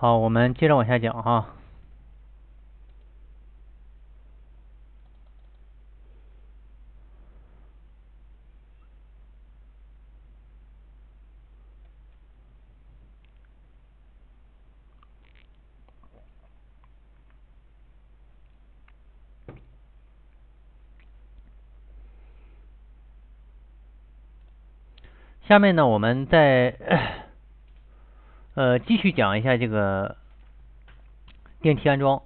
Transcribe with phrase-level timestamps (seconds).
[0.00, 1.44] 好，我们接着往下讲哈。
[25.48, 26.70] 下面呢，我们再
[28.58, 30.16] 呃继续讲一下这个
[31.60, 32.22] 电梯安装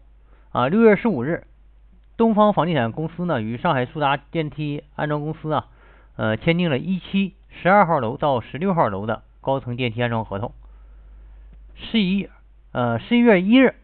[0.50, 0.66] 啊。
[0.66, 1.44] 六月十五日，
[2.16, 5.66] 东方房地产公司呢与上海速达电梯安装公司啊
[6.16, 10.54] 呃签订了一期十二号楼到十六号楼的高层电梯安装合同。
[11.74, 12.30] 十一
[12.72, 13.74] 呃十一月一日，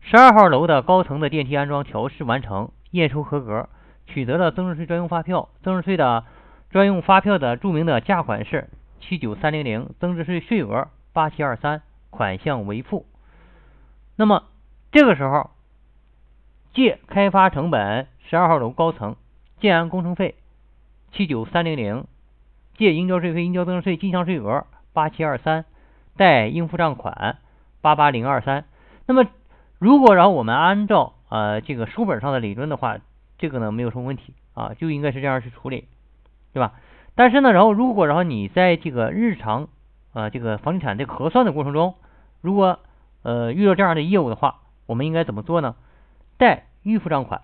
[0.00, 3.68] 十二号楼的高层的电梯安装调试完成，验收合格，
[4.06, 6.24] 取得了增值税专用发票，增值税的
[6.70, 8.68] 专用发票的注明的价款是。
[9.00, 13.06] 七九三零零，增值税税额八七二三，款项为付。
[14.16, 14.44] 那么
[14.92, 15.50] 这个时候，
[16.74, 19.16] 借开发成本十二号楼高层
[19.60, 20.34] 建安工程费
[21.12, 22.06] 七九三零零，
[22.76, 25.64] 借应交税费、应交增值税进项税额八七二三，
[26.16, 27.38] 贷应付账款
[27.80, 28.64] 八八零二三。
[29.06, 29.26] 那么
[29.78, 32.98] 如果然后我们按照呃这个书本上的理论的话，
[33.38, 35.86] 这个呢没有什么问题啊，就应该是这样去处理，
[36.52, 36.74] 对吧？
[37.14, 39.68] 但是呢，然后如果然后你在这个日常
[40.18, 41.94] 啊这个房地产这个核算的过程中，
[42.40, 42.80] 如果
[43.22, 45.76] 呃遇到这样的业务的话，我们应该怎么做呢？
[46.38, 47.42] 贷预付账款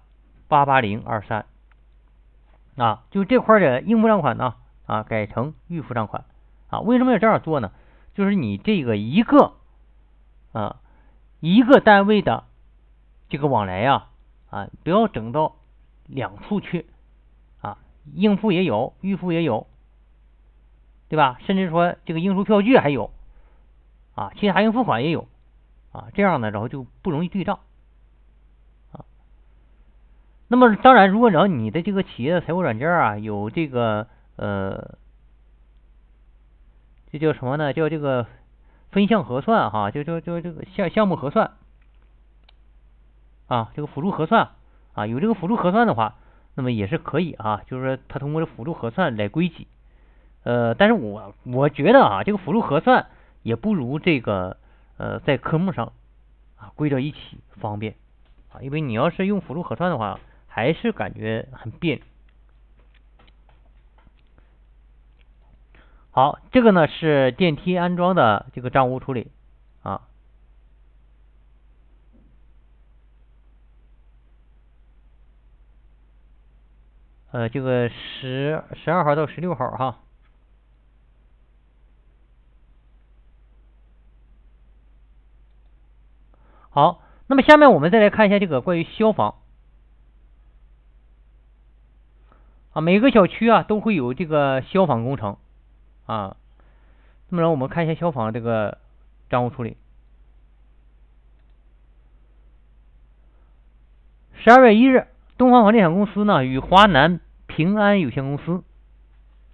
[0.48, 1.46] 八八零二三
[2.76, 6.24] 啊，就这块的应付账款呢啊改成预付账款
[6.68, 6.80] 啊。
[6.80, 7.70] 为什么要这样做呢？
[8.12, 9.52] 就是你这个一个
[10.52, 10.80] 啊
[11.38, 12.44] 一个单位的
[13.28, 14.06] 这个往来呀
[14.50, 15.54] 啊不要整到
[16.06, 16.86] 两处去
[17.60, 17.78] 啊。
[18.14, 19.68] 应付也有，预付也有，
[21.14, 21.38] 对吧？
[21.46, 23.12] 甚至说这个应收票据还有
[24.16, 25.28] 啊，其他应付款也有
[25.92, 27.60] 啊，这样呢，然后就不容易对账
[28.90, 29.06] 啊。
[30.48, 34.98] 那么当然，如果然后你的这个企业的财务软件啊，有这个呃，
[37.12, 37.72] 这叫什么呢？
[37.72, 38.26] 叫这个
[38.90, 41.52] 分项核算哈，就就就这个项项目核算
[43.46, 44.48] 啊，这个辅助核算
[44.94, 46.16] 啊，有这个辅助核算的话。
[46.56, 49.68] 那么也是可以啊，就是说他通过这辅助核算来归集，
[50.44, 53.06] 呃，但是我我觉得啊，这个辅助核算
[53.42, 54.58] 也不如这个
[54.98, 55.92] 呃在科目上
[56.56, 57.94] 啊归到一起方便
[58.52, 62.04] 啊，因为你要是用辅助核算的话，还是感觉很别扭。
[66.10, 69.32] 好，这个呢是电梯安装的这个账务处理
[69.82, 70.02] 啊。
[77.32, 80.00] 呃，这个十十二号到十六号哈。
[86.74, 89.36] 好，那么下面我们再来看一下这个关于消防
[92.72, 95.36] 啊，每个小区啊都会有这个消防工程
[96.06, 96.36] 啊。
[97.28, 98.78] 那么让我们看一下消防这个
[99.30, 99.76] 账务处理。
[104.34, 105.06] 十二月一日，
[105.38, 107.20] 东方房地产公司呢与华南。
[107.46, 108.64] 平安有限公司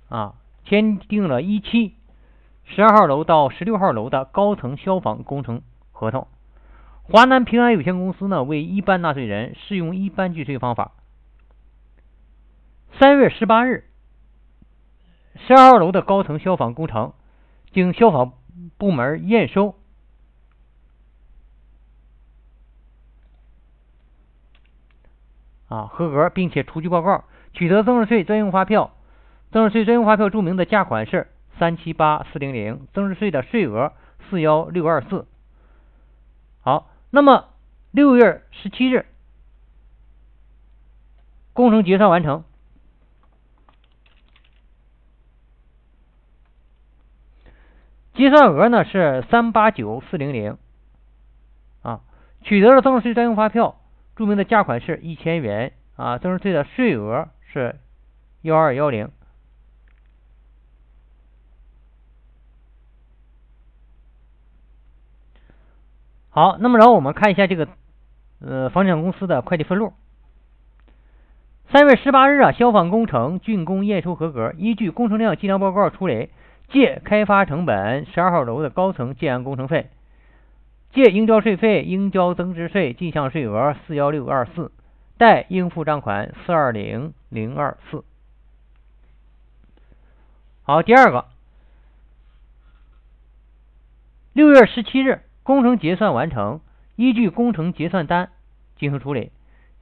[0.09, 1.95] 啊，签订了一期
[2.65, 5.61] 十二号楼到十六号楼的高层消防工程
[5.93, 6.27] 合同。
[7.11, 10.93] 华南平安有限公司呢为一般纳税人，适用一般计税方法。
[13.01, 13.85] 三月十八日，
[15.35, 17.13] 十二号楼的高层消防工程
[17.73, 18.35] 经消防
[18.79, 19.75] 部门验收
[25.69, 27.25] 啊合格，并且出具报告。
[27.53, 28.93] 取得增值税专用发票，
[29.51, 31.27] 增值税专用发票注明的价款是
[31.59, 33.93] 三七八四零零，增值税的税额
[34.29, 35.27] 四幺六二四。
[36.61, 37.49] 好，那么
[37.91, 39.07] 六月十七日，
[41.53, 42.45] 工程结算完成，
[48.15, 50.57] 结算额呢是三八九四零零，
[51.83, 52.01] 啊，
[52.43, 53.81] 取得了增值税专用发票，
[54.17, 57.29] 注明的价款是一千元，啊，增值税的税额。
[57.53, 57.81] 是
[58.43, 59.11] 幺二幺零。
[66.31, 67.69] 好，那么然后我们看一下这个
[68.41, 69.93] 呃房产公司的会计分录。
[71.73, 76.31] 三月十八日啊，消防工程竣工验收合格，依据工程量计量报告处理，
[76.69, 79.91] 借开发成本十二号楼的高层建安工程费，
[80.93, 84.73] 借应交税费、应交增值税进项税额四幺六二四。
[85.19, 88.05] 贷应付账款四二零零二四。
[90.63, 91.27] 好，第二个，
[94.33, 95.21] 六月十七日，
[95.51, 96.61] 工程结算完成，
[96.95, 98.31] 依据工程结算单
[98.77, 99.33] 进行处理，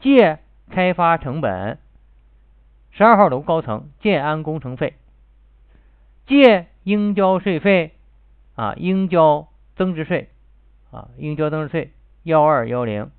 [0.00, 0.38] 借
[0.70, 1.78] 开发成本
[2.90, 4.94] 十二号楼高层建安工程费，
[6.26, 7.92] 借应交税费
[8.54, 10.30] 啊，应交增值税
[10.90, 11.92] 啊，应交增值税
[12.22, 13.10] 幺二幺零。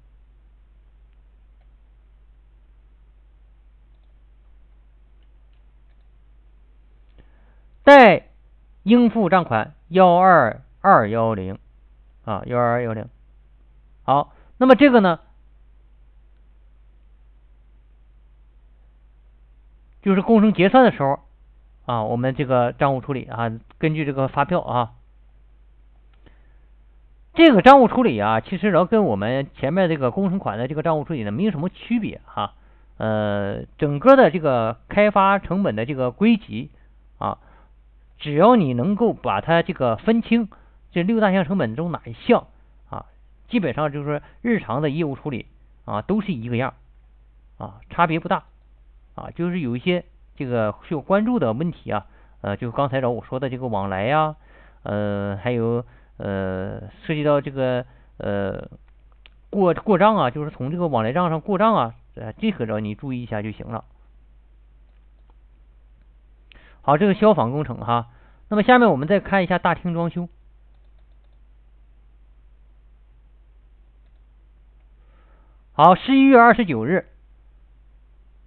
[7.83, 8.29] 贷
[8.81, 11.59] 应付账款幺二二幺零
[12.25, 13.07] 啊，幺二二幺零。
[14.03, 15.19] 好，那么这个呢，
[20.01, 21.19] 就是工程结算的时候
[21.85, 24.93] 啊，我们这个账务处理啊，根据这个发票啊，
[27.33, 32.53] 这个账务处理啊，其实然后跟我们前面这个工程款的这个账务处理呢，没有什么区别哈。
[32.97, 36.69] 呃，整个的这个开发成本的这个归集
[37.17, 37.37] 啊。
[38.17, 40.49] 只要你能够把它这个分清
[40.91, 42.47] 这六大项成本中哪一项
[42.89, 43.05] 啊，
[43.47, 45.45] 基本上就是日常的业务处理
[45.85, 46.73] 啊都是一个样
[47.57, 48.45] 啊，差别不大
[49.15, 50.05] 啊，就是有一些
[50.35, 52.05] 这个需要关注的问题啊，
[52.41, 54.35] 呃，就刚才找我说的这个往来呀，
[54.83, 55.85] 呃，还有
[56.17, 57.85] 呃涉及到这个
[58.17, 58.69] 呃
[59.49, 63.83] 过过账啊，就是从这个往来账上过账啊，呃，这个着你注意一下就行了。
[66.81, 68.07] 好，这个消防工程哈，
[68.47, 70.27] 那么下面我们再看一下大厅装修。
[75.81, 77.05] 好，十一月二十九日，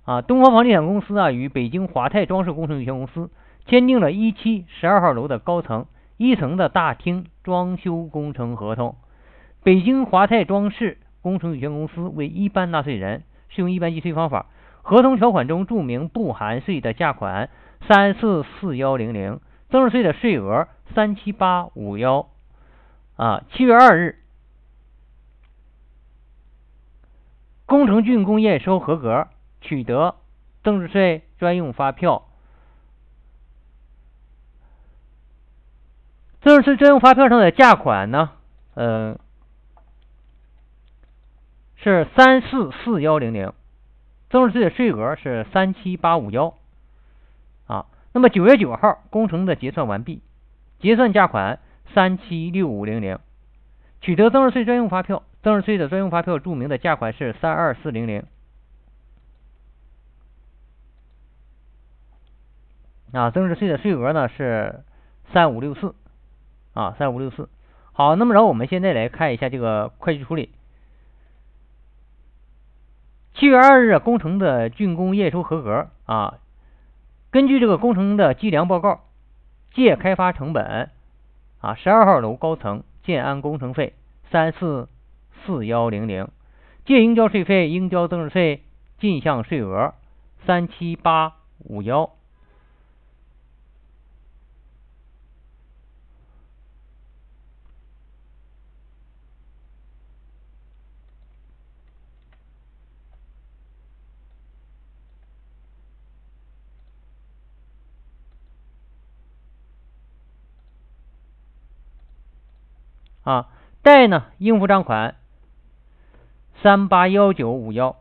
[0.05, 3.31] 啊，东方房地产公司啊与北京华泰装饰工程有限公司
[3.65, 5.87] 签订了一期十二号楼的高层
[6.19, 8.97] 一层的大厅装修工程合同。
[9.63, 14.45] 北京华泰装饰工程有限公司为一般纳税人，适用一般计税方法。
[14.83, 17.49] 合同条款中注明不含税的价款。
[17.89, 19.41] 三四四幺零零，
[19.71, 22.29] 增值税的税额三七八五幺
[23.17, 23.43] 啊。
[23.55, 24.17] 七月二日，
[27.73, 29.29] 工程竣工验收合格，
[29.63, 30.17] 取得
[30.63, 32.29] 增值税专用发票。
[36.43, 38.33] 增值税专用发票上的价款呢？
[38.75, 39.19] 呃，
[41.77, 43.55] 是三四四幺零零，
[44.29, 46.53] 增值税的税额是三七八五幺。
[47.65, 50.21] 啊那么九月九号，工程的结算完毕，
[50.79, 51.59] 结算价款
[51.95, 53.19] 三七六五零零，
[54.03, 58.25] 取得增值税专用发票，增值税的专用发票注明的价款是三二四零零，
[63.13, 64.85] 啊，增值税的税额呢是
[65.33, 65.95] 三五六四，
[66.75, 67.49] 啊，三五六四。
[67.93, 70.51] 好，那么然后我们现在来看一下这个会计处理。
[73.35, 76.39] 七月二日，工程的竣工验收合格，啊。
[77.31, 79.01] 根据这个工程的计量报告，
[79.73, 80.91] 借开发成本
[81.61, 83.95] 啊，十二号楼高层建安工程费
[84.31, 84.87] 三四
[85.45, 86.29] 四幺零零，
[86.85, 88.63] 借应交税费应交增值税
[88.99, 89.95] 进项税额
[90.47, 92.11] 三七八五幺。
[113.25, 113.49] 啊，
[113.83, 114.27] 贷呢？
[114.39, 115.15] 应付账款
[116.63, 117.97] 三八幺九五幺。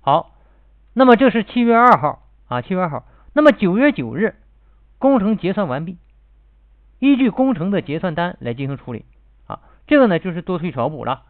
[0.00, 0.32] 好，
[0.92, 3.04] 那么这是七月二号啊，七月二号。
[3.34, 4.34] 那么九月九日，
[4.98, 5.96] 工程结算完毕，
[6.98, 9.04] 依据工程的结算单来进行处理
[9.46, 9.60] 啊。
[9.86, 11.22] 这个呢就是多退少补了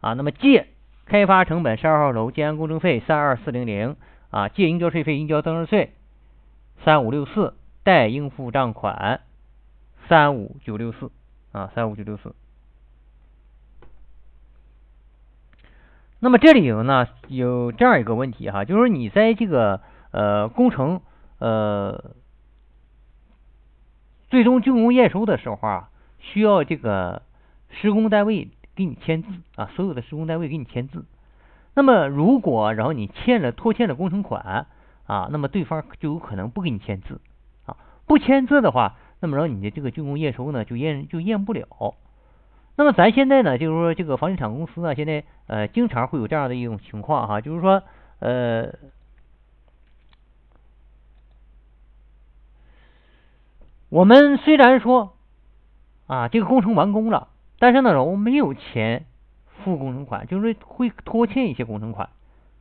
[0.00, 0.12] 啊。
[0.14, 0.68] 那么借
[1.04, 3.96] 开发成本十二号楼建安工程费三二四零零
[4.30, 5.92] 啊，借应交税费应交增值税。
[6.84, 9.20] 三五六四贷应付账款
[10.08, 11.10] 三五九六四
[11.52, 12.34] 啊，三五九六四。
[16.20, 19.80] 那么这里有呢有这样一个问题哈，就是你在这个
[20.10, 21.00] 呃工程
[21.38, 22.12] 呃
[24.28, 27.22] 最终竣工验收的时候啊，需要这个
[27.70, 31.04] 施工单位给你签字啊，所有的施工单位给你签字。
[31.74, 34.66] 那么如果然后你欠了拖欠了工程款。
[35.04, 37.20] 啊，那么对方就有可能不给你签字
[37.66, 41.94] 啊，不签字的话，那么然后你的这个竣工验收呢就验就验不了。
[42.74, 47.84] 那么咱现在呢，就是说这个房地产公司呢，现在呃经常会有这样的一种情况哈，就是说
[48.18, 48.72] 呃，
[53.88, 55.14] 我们虽然说
[56.08, 57.28] 啊这个工程完工了，
[57.60, 59.04] 但是呢我们没有钱
[59.62, 62.08] 付工程款，就是会拖欠一些工程款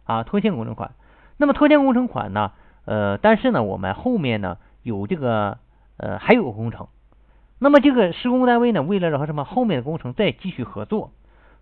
[0.04, 0.92] 啊，拖欠工程款。
[1.38, 2.52] 那么拖欠工程款呢？
[2.86, 5.58] 呃，但是呢，我们后面呢有这个
[6.02, 6.88] 呃还有个工程，
[7.60, 11.12] 那么这个施工单位呢，为了让什么后面的工程再继续合作，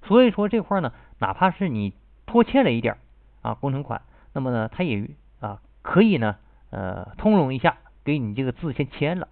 [0.04, 1.94] 所以说这块呢，哪怕是你
[2.26, 2.96] 拖欠了一点
[3.42, 4.02] 啊工程款，
[4.34, 5.10] 那么呢，他也
[5.42, 6.38] 啊可以呢
[6.72, 9.28] 呃通融一下，给你这个字先签了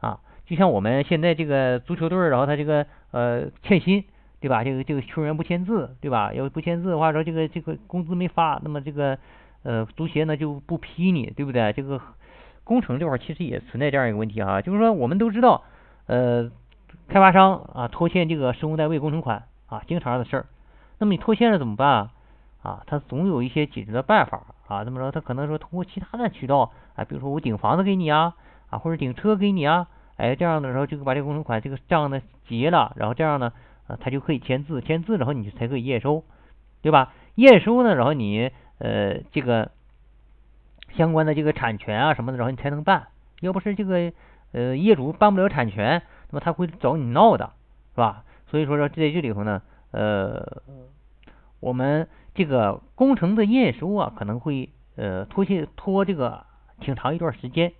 [0.00, 4.04] 啊，就像我们现在这个足球队，然后他这个呃欠薪。
[4.40, 4.62] 对吧？
[4.62, 6.30] 这个这个球员不签字，对吧？
[6.34, 9.16] 要不签字的话，说这个这个工资没发，那么这个
[9.62, 11.72] 呃足协呢就不批你，对不对？
[11.72, 11.98] 这个
[12.64, 15.62] 工程这块其实也存在这样一个问题啊，就是说我们都知道，
[16.06, 16.50] 呃，
[17.08, 20.46] 开发商啊拖欠这个施工单位工程款啊，经常的事儿。
[20.98, 22.10] 那么你拖欠了怎么办啊？
[22.62, 24.82] 啊他总有一些解决的办法啊。
[24.82, 28.34] 那么说，他可能说通过其他的渠道啊，比如说我顶房子给你啊，
[28.70, 33.52] 啊或者顶车给你啊，哎这样的时候就把这个工程款这个账呢结了，然后这样呢。
[33.86, 36.24] 啊，他就可以签字，签字然后你才可以验收，
[36.80, 37.12] 对吧？
[37.34, 39.72] 验收呢，然后你呃这个
[40.96, 43.08] 相关的这个产权啊什么的，然后你才能办。
[43.40, 44.12] 要不是这个
[44.52, 47.52] 呃业主办不了产权，那么他会找你闹的，
[47.94, 48.24] 是吧？
[48.46, 50.62] 所以说说在这里头呢，呃，
[51.60, 56.46] 我们这个工程的验收啊，可能会呃拖些拖这个
[56.80, 57.72] 挺长一段时间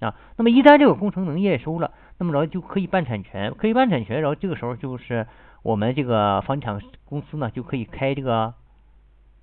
[0.00, 0.14] 啊。
[0.36, 1.92] 那么一旦这个工程能验收了。
[2.20, 5.28] 那么着就可以办产权，可以办产权，然后这个时候就是
[5.62, 8.54] 我们这个房地产公司呢就可以开这个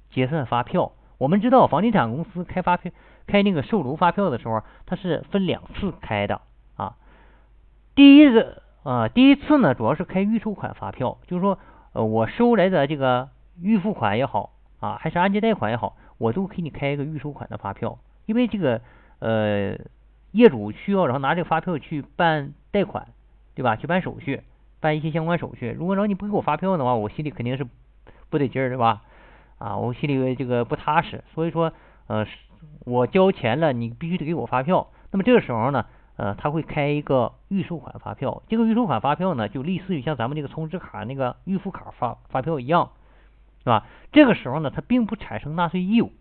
[0.09, 0.91] 结算发票。
[1.17, 2.91] 我们知道房地产公司开发票、
[3.27, 6.41] 开那个售楼发票的时候，它是分两次开的
[6.75, 6.95] 啊。
[7.95, 11.57] 第一个啊，第一次呢主要是开预收款发票，就是说
[11.93, 13.29] 呃我收来的这个
[13.61, 18.81] 预付款也好啊，还是按揭贷款也好，我都给你开一个预收款的发票，因为这个
[19.19, 19.77] 呃。
[20.35, 23.07] 业主需要然后拿这个发票去办贷款，
[23.53, 23.77] 对吧？
[23.77, 24.43] 去办手续，
[24.81, 25.69] 办一些相关手续。
[25.69, 27.65] 如果说你不给我发票的话，我心里肯定是
[28.29, 29.03] 不得劲儿，对吧？
[29.57, 31.23] 啊，我心里这个不踏实。
[31.33, 31.71] 所以说，
[32.07, 32.25] 呃，
[32.85, 34.87] 我交钱了，你必须得给我发票。
[35.11, 35.85] 那么这个时候呢，
[36.17, 38.43] 呃，他会开一个预收款发票。
[38.47, 42.91] 这个预收款发票呢，就类似于像咱们这个充值卡那个预付卡发发票一样，
[43.59, 43.85] 是吧？
[44.11, 46.11] 这个时候呢，它并不产生纳税义务。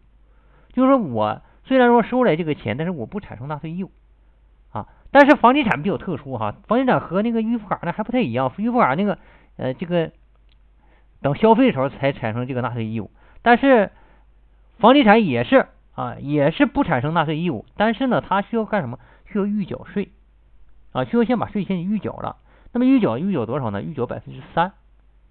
[0.73, 3.91] 就是说我虽然说收来这个钱，但是我不产生纳税义务。
[4.73, 9.19] 啊，但是房地产比较特殊哈，房地产和那个预付卡呢还不太一样，预付卡那个
[9.57, 10.11] 呃这个
[11.23, 13.13] 等消费的时候才产生这个纳税义务，
[13.45, 13.93] 但是
[14.79, 18.99] 房地产也是啊，也是不产生纳税义务，但是呢它需要干什么？
[19.31, 20.09] 需要预缴税
[20.91, 22.39] 啊，需要先把税先预缴了，
[22.73, 23.81] 那么预缴预缴多少呢？
[23.81, 24.73] 预缴百分之三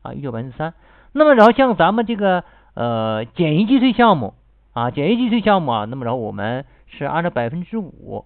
[0.01, 0.73] 啊，预缴百分之三。
[1.11, 4.33] 那么然后像咱们这个呃简易计税项目
[4.71, 8.25] 啊，简易计税项目啊，那么然后我们是按照百分之五。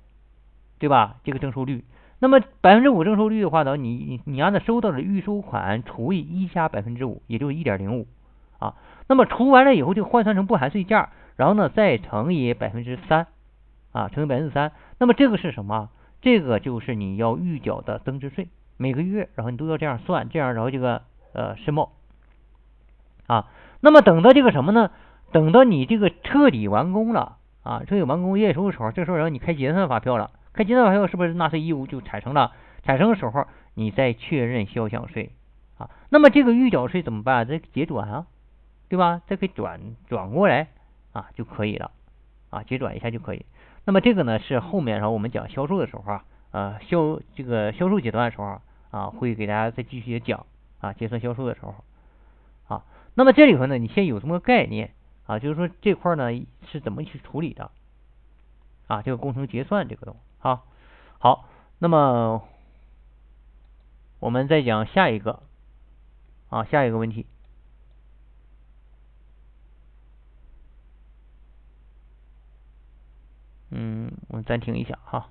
[0.80, 1.16] 对吧？
[1.24, 1.84] 这个征收率，
[2.20, 8.06] 那么百分之五征收率的话呢，你你你按照收到的预收款除以一加百分之五，也就是一点零五
[8.60, 8.76] 啊。
[9.08, 13.28] 那么除完了以后就换算成不含税价，然后呢再乘以百分之三
[13.92, 14.72] 啊，乘以百分之三。
[15.00, 15.90] 那么这个是什么？
[16.22, 18.48] 这个就是你要预缴的增值税，
[18.78, 21.92] 每个月然后你都要这样算，这样然后这个呃申报
[23.28, 23.48] 啊。
[23.82, 24.92] 那么等到这个什么呢？
[25.32, 30.32] 等到你这个彻底完工了啊，彻底完工验收的时候，这时候然后你开结算发票了。
[30.54, 32.54] 开结算发票是不是纳税义务就产生了？
[32.84, 33.46] 产生的时候
[33.76, 35.32] 你再确认销项税
[35.78, 37.46] 啊，那么这个预缴税怎么办？
[37.46, 38.26] 再结转啊，
[38.90, 39.22] 对吧？
[39.28, 40.70] 再给转转过来
[41.12, 41.92] 啊就可以了
[42.50, 43.46] 啊，结转一下就可以。
[43.86, 50.46] 那么这个呢是后面然后我们讲销售的时候啊，呃销这个销售阶段的时候啊会给大家再继续讲
[50.80, 51.76] 啊结算销售的时候
[52.68, 52.84] 啊。
[53.16, 54.94] 那么这里头呢你先有这么个概念
[55.26, 56.30] 啊，就是说这块呢
[56.72, 57.72] 是怎么去处理的
[58.88, 59.02] 啊？
[59.02, 60.20] 这个工程结算这个东西。
[60.40, 60.66] 好，
[61.20, 62.44] 好，那么
[64.20, 65.44] 我们再讲下一个
[66.50, 67.26] 啊，下一个问题。
[73.70, 73.97] 嗯，
[74.30, 75.30] 我暂停一下哈。